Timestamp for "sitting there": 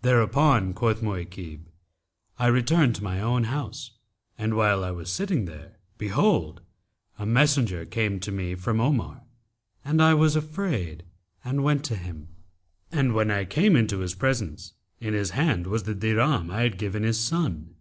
5.10-5.76